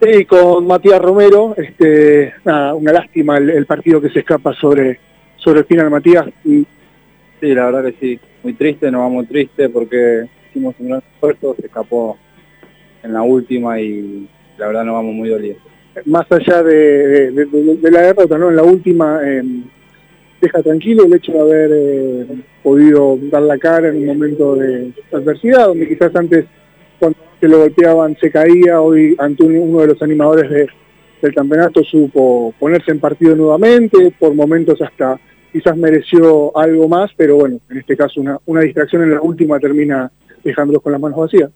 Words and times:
Sí, 0.00 0.24
con 0.26 0.64
Matías 0.66 1.02
Romero, 1.02 1.54
este, 1.56 2.32
una 2.44 2.92
lástima 2.92 3.36
el, 3.38 3.66
partido 3.66 4.00
que 4.00 4.10
se 4.10 4.20
escapa 4.20 4.54
sobre, 4.54 5.00
sobre 5.36 5.60
el 5.60 5.66
final, 5.66 5.90
Matías. 5.90 6.26
Sí, 6.44 6.64
la 7.40 7.66
verdad 7.66 7.84
que 7.84 7.96
sí, 7.98 8.20
muy 8.44 8.52
triste, 8.52 8.92
nos 8.92 9.00
vamos 9.00 9.26
triste 9.26 9.68
porque 9.68 10.24
hicimos 10.48 10.76
un 10.78 10.88
gran 10.88 11.02
esfuerzo, 11.14 11.56
se 11.58 11.66
escapó 11.66 12.16
en 13.02 13.12
la 13.12 13.22
última 13.22 13.80
y 13.80 14.28
la 14.56 14.68
verdad 14.68 14.84
nos 14.84 14.94
vamos 14.94 15.14
muy 15.14 15.30
dolidos. 15.30 15.58
Más 16.04 16.30
allá 16.30 16.62
de, 16.62 17.32
la 17.90 18.02
derrota, 18.02 18.38
¿no? 18.38 18.50
En 18.50 18.56
la 18.56 18.62
última 18.62 19.20
eh, 19.24 19.42
deja 20.40 20.62
tranquilo 20.62 21.06
el 21.06 21.14
hecho 21.14 21.32
de 21.32 21.40
haber 21.40 21.70
eh, 21.72 22.26
podido 22.62 23.18
dar 23.22 23.42
la 23.42 23.58
cara 23.58 23.88
en 23.88 23.96
un 23.96 24.06
momento 24.06 24.54
de 24.54 24.92
adversidad, 25.12 25.66
donde 25.66 25.88
quizás 25.88 26.14
antes 26.14 26.44
cuando 26.98 27.18
se 27.40 27.48
lo 27.48 27.58
golpeaban 27.58 28.16
se 28.20 28.30
caía, 28.30 28.80
hoy 28.80 29.14
Antonio, 29.18 29.62
uno 29.62 29.80
de 29.80 29.88
los 29.88 30.02
animadores 30.02 30.70
del 31.20 31.34
campeonato, 31.34 31.82
supo 31.84 32.54
ponerse 32.58 32.90
en 32.90 33.00
partido 33.00 33.34
nuevamente, 33.34 34.12
por 34.18 34.34
momentos 34.34 34.80
hasta 34.82 35.18
quizás 35.52 35.76
mereció 35.76 36.56
algo 36.56 36.88
más, 36.88 37.10
pero 37.16 37.36
bueno, 37.36 37.58
en 37.70 37.78
este 37.78 37.96
caso 37.96 38.20
una, 38.20 38.60
distracción 38.60 39.02
en 39.02 39.12
la 39.12 39.20
última 39.20 39.58
termina 39.58 40.10
dejándolos 40.44 40.82
con 40.82 40.92
las 40.92 41.00
manos 41.00 41.18
vacías. 41.18 41.50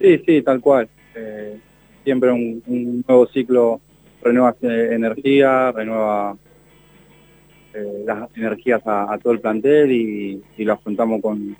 Sí, 0.00 0.22
sí, 0.24 0.42
tal 0.42 0.60
cual. 0.60 0.88
Eh, 1.14 1.58
siempre 2.04 2.30
un, 2.30 3.04
nuevo 3.06 3.26
ciclo 3.26 3.80
renueva 4.22 4.54
energía, 4.62 5.72
renueva 5.72 6.36
eh, 7.74 8.04
las 8.06 8.36
energías 8.36 8.82
a, 8.86 9.18
todo 9.22 9.32
el 9.32 9.40
plantel 9.40 9.92
y, 9.92 10.42
y 10.56 10.64
lo 10.64 10.74
afrontamos 10.74 11.20
con, 11.20 11.56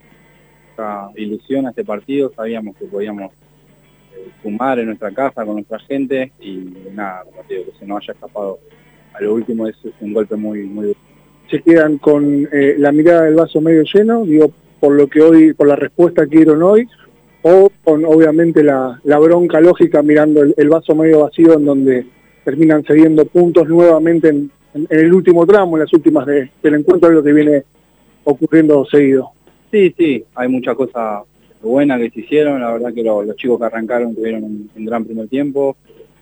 ilusión 1.16 1.66
a 1.66 1.70
este 1.70 1.84
partido, 1.84 2.32
sabíamos 2.34 2.76
que 2.76 2.86
podíamos 2.86 3.32
eh, 4.14 4.30
fumar 4.42 4.78
en 4.78 4.86
nuestra 4.86 5.10
casa 5.10 5.44
con 5.44 5.54
nuestra 5.54 5.78
gente 5.80 6.32
y 6.40 6.72
nada, 6.92 7.24
que 7.48 7.66
se 7.78 7.86
nos 7.86 8.02
haya 8.02 8.12
escapado 8.12 8.58
a 9.14 9.20
lo 9.22 9.34
último 9.34 9.66
es, 9.66 9.76
un 10.00 10.12
golpe 10.12 10.36
muy 10.36 10.62
muy 10.64 10.86
duro. 10.86 10.98
Se 11.50 11.60
quedan 11.60 11.98
con 11.98 12.48
eh, 12.50 12.76
la 12.78 12.92
mirada 12.92 13.24
del 13.24 13.34
vaso 13.34 13.60
medio 13.60 13.82
lleno, 13.82 14.24
digo, 14.24 14.50
por 14.80 14.94
lo 14.94 15.06
que 15.06 15.20
hoy, 15.20 15.52
por 15.52 15.68
la 15.68 15.76
respuesta 15.76 16.26
que 16.26 16.38
dieron 16.38 16.62
hoy, 16.62 16.88
o 17.42 17.70
con 17.84 18.04
obviamente 18.04 18.62
la, 18.62 18.98
bronca 19.04 19.60
lógica 19.60 20.02
mirando 20.02 20.42
el, 20.42 20.68
vaso 20.68 20.94
medio 20.94 21.20
vacío 21.20 21.54
en 21.54 21.64
donde 21.64 22.06
terminan 22.44 22.84
cediendo 22.84 23.24
puntos 23.26 23.68
nuevamente 23.68 24.28
en, 24.28 24.50
el 24.88 25.12
último 25.12 25.44
tramo, 25.44 25.76
en 25.76 25.82
las 25.82 25.92
últimas 25.92 26.26
del 26.26 26.50
encuentro, 26.62 27.10
de 27.10 27.14
lo 27.16 27.22
que 27.22 27.32
viene 27.32 27.64
ocurriendo 28.24 28.84
seguido. 28.86 29.30
Sí, 29.72 29.94
sí, 29.96 30.22
hay 30.34 30.48
muchas 30.48 30.76
cosas 30.76 31.22
buenas 31.62 31.98
que 31.98 32.10
se 32.10 32.20
hicieron, 32.20 32.60
la 32.60 32.72
verdad 32.72 32.92
que 32.92 33.02
los 33.02 33.34
chicos 33.36 33.58
que 33.58 33.64
arrancaron 33.64 34.14
tuvieron 34.14 34.44
un, 34.44 34.84
gran 34.84 35.02
primer 35.02 35.28
tiempo, 35.28 35.76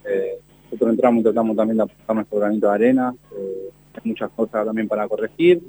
eh, 0.09 0.39
nosotros 0.67 0.91
entramos 0.91 1.21
y 1.21 1.25
tratamos 1.25 1.57
también 1.57 1.79
de 1.79 1.83
aportar 1.83 2.15
nuestro 2.15 2.39
granito 2.39 2.69
de 2.69 2.75
arena, 2.75 3.13
eh, 3.37 3.71
hay 3.95 4.01
muchas 4.05 4.31
cosas 4.37 4.65
también 4.65 4.87
para 4.87 5.09
corregir, 5.09 5.61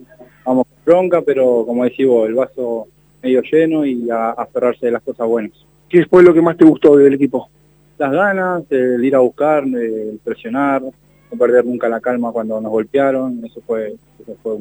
vamos 0.45 0.67
con 0.67 0.77
bronca, 0.85 1.23
pero 1.23 1.65
como 1.65 1.83
decimos, 1.83 2.27
el 2.27 2.35
vaso 2.35 2.87
medio 3.23 3.41
lleno 3.41 3.83
y 3.83 4.11
a 4.11 4.29
aferrarse 4.29 4.85
de 4.85 4.91
las 4.91 5.01
cosas 5.01 5.27
buenas. 5.27 5.65
¿Qué 5.89 6.05
fue 6.05 6.21
lo 6.21 6.35
que 6.35 6.41
más 6.41 6.57
te 6.57 6.65
gustó 6.65 6.95
del 6.97 7.15
equipo? 7.15 7.49
Las 7.97 8.11
ganas, 8.11 8.63
el 8.69 9.03
ir 9.03 9.15
a 9.15 9.19
buscar, 9.21 9.63
el 9.63 10.19
presionar, 10.23 10.83
no 10.83 11.37
perder 11.37 11.65
nunca 11.65 11.89
la 11.89 11.99
calma 11.99 12.31
cuando 12.31 12.61
nos 12.61 12.71
golpearon, 12.71 13.43
eso 13.43 13.59
fue, 13.65 13.95
eso 14.21 14.37
fue 14.43 14.57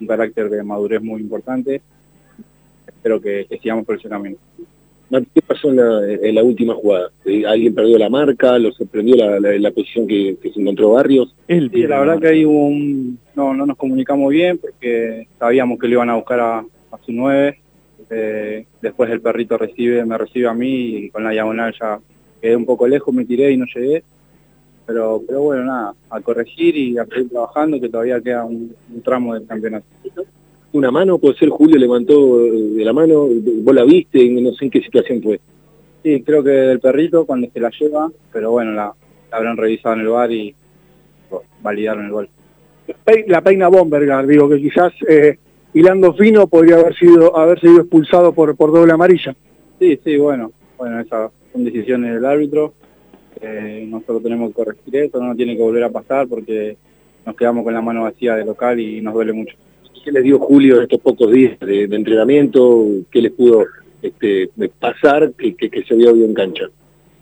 un 0.00 0.06
carácter 0.08 0.50
de 0.50 0.64
madurez 0.64 1.00
muy 1.00 1.20
importante 1.20 1.80
espero 2.86 3.20
que, 3.20 3.46
sigamos 3.60 3.84
por 3.84 3.96
ese 3.96 4.08
camino. 4.08 4.36
¿Qué 5.08 5.40
pasó 5.40 5.70
en 5.70 6.34
la, 6.34 6.42
última 6.42 6.74
jugada? 6.74 7.10
¿Alguien 7.46 7.74
perdió 7.74 7.96
la 7.96 8.10
marca? 8.10 8.58
¿Lo 8.58 8.72
sorprendió 8.72 9.38
la, 9.38 9.70
posición 9.70 10.06
que, 10.06 10.36
se 10.42 10.60
encontró 10.60 10.92
Barrios? 10.92 11.34
Sí, 11.46 11.86
la 11.86 12.00
verdad 12.00 12.20
que 12.20 12.28
ahí 12.28 12.44
un... 12.44 13.18
No, 13.34 13.54
no 13.54 13.66
nos 13.66 13.76
comunicamos 13.76 14.30
bien 14.30 14.58
porque 14.58 15.28
sabíamos 15.38 15.78
que 15.78 15.86
lo 15.86 15.94
iban 15.94 16.10
a 16.10 16.16
buscar 16.16 16.40
a, 16.40 16.64
su 17.04 17.12
9. 17.12 17.58
Eh, 18.10 18.66
después 18.82 19.10
el 19.10 19.20
perrito 19.20 19.56
recibe, 19.56 20.04
me 20.04 20.18
recibe 20.18 20.48
a 20.48 20.54
mí 20.54 20.96
y 20.96 21.10
con 21.10 21.22
la 21.22 21.30
diagonal 21.30 21.74
ya 21.78 22.00
quedé 22.40 22.56
un 22.56 22.64
poco 22.64 22.88
lejos, 22.88 23.14
me 23.14 23.24
tiré 23.24 23.52
y 23.52 23.56
no 23.56 23.66
llegué. 23.72 24.02
Pero, 24.86 25.22
pero 25.26 25.42
bueno, 25.42 25.64
nada, 25.64 25.94
a 26.10 26.20
corregir 26.20 26.76
y 26.76 26.98
a 26.98 27.04
seguir 27.04 27.28
trabajando 27.28 27.80
que 27.80 27.88
todavía 27.88 28.20
queda 28.20 28.44
un 28.44 28.74
tramo 29.04 29.34
del 29.34 29.46
campeonato 29.46 29.86
una 30.76 30.90
mano, 30.90 31.18
puede 31.18 31.36
ser 31.36 31.48
Julio 31.48 31.78
levantó 31.78 32.40
eh, 32.44 32.50
de 32.50 32.84
la 32.84 32.92
mano, 32.92 33.28
vos 33.28 33.74
la 33.74 33.84
viste, 33.84 34.28
no 34.28 34.52
sé 34.52 34.66
en 34.66 34.70
qué 34.70 34.80
situación 34.80 35.22
fue. 35.22 35.40
Sí, 36.02 36.22
creo 36.22 36.42
que 36.44 36.50
del 36.50 36.80
perrito 36.80 37.24
cuando 37.26 37.48
se 37.52 37.60
la 37.60 37.70
lleva, 37.70 38.10
pero 38.32 38.52
bueno, 38.52 38.72
la, 38.72 38.92
habrán 39.30 39.56
revisado 39.56 39.94
en 39.96 40.00
el 40.02 40.08
bar 40.08 40.30
y 40.30 40.54
validaron 41.62 42.06
el 42.06 42.12
gol. 42.12 42.28
La 43.26 43.40
peina 43.40 43.68
Bombergar, 43.68 44.26
digo 44.26 44.48
que 44.48 44.60
quizás 44.60 44.92
eh, 45.08 45.38
hilando 45.74 46.14
fino 46.14 46.46
podría 46.46 46.76
haber 46.76 46.94
sido 46.94 47.36
haber 47.36 47.60
sido 47.60 47.80
expulsado 47.80 48.32
por, 48.32 48.56
por 48.56 48.72
doble 48.72 48.92
amarilla. 48.92 49.34
Sí, 49.78 49.98
sí, 50.04 50.16
bueno, 50.16 50.52
bueno, 50.78 51.00
esas 51.00 51.32
son 51.52 51.64
decisiones 51.64 52.14
del 52.14 52.24
árbitro. 52.24 52.72
Eh, 53.40 53.84
nosotros 53.88 54.22
tenemos 54.22 54.50
que 54.50 54.54
corregir 54.54 54.96
eso, 54.96 55.20
no 55.20 55.34
tiene 55.34 55.56
que 55.56 55.62
volver 55.62 55.84
a 55.84 55.90
pasar 55.90 56.26
porque 56.28 56.76
nos 57.26 57.36
quedamos 57.36 57.64
con 57.64 57.74
la 57.74 57.82
mano 57.82 58.04
vacía 58.04 58.36
de 58.36 58.44
local 58.44 58.78
y 58.78 59.00
nos 59.00 59.12
duele 59.12 59.32
mucho. 59.32 59.56
¿Qué 60.06 60.12
les 60.12 60.22
dio 60.22 60.38
Julio 60.38 60.80
estos 60.80 61.00
pocos 61.00 61.32
días 61.32 61.58
de, 61.58 61.82
entrenamiento? 61.82 62.86
¿Qué 63.10 63.20
les 63.20 63.32
pudo 63.32 63.64
este, 64.00 64.48
pasar 64.78 65.32
que, 65.32 65.84
se 65.84 65.94
vio 65.96 66.14
bien 66.14 66.28
en 66.28 66.34
cancha? 66.34 66.66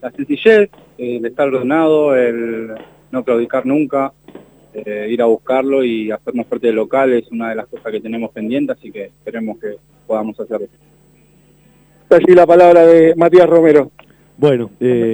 La 0.03 0.11
sencillez, 0.11 0.69
el 0.99 1.25
estar 1.25 1.49
ordenado, 1.49 2.15
el 2.15 2.75
no 3.11 3.25
claudicar 3.25 3.65
nunca, 3.65 4.13
eh, 4.75 5.09
ir 5.11 5.23
a 5.23 5.25
buscarlo 5.25 5.83
y 5.83 6.11
hacernos 6.11 6.45
parte 6.45 6.67
del 6.67 6.77
local 6.77 7.15
es 7.15 7.33
una 7.33 7.49
de 7.49 7.55
las 7.55 7.69
cosas 7.69 7.91
que 7.91 8.03
tenemos 8.03 8.31
pendientes, 8.33 8.77
así 8.77 8.93
que 8.93 9.05
esperemos 9.05 9.59
que 9.59 9.77
podamos 10.07 10.39
hacerlo. 10.39 10.67
Está 12.03 12.17
allí 12.17 12.35
la 12.35 12.47
palabra 12.47 12.85
de 12.85 13.15
Matías 13.17 13.49
Romero. 13.49 13.93
Bueno, 14.37 14.71
eh... 14.79 15.13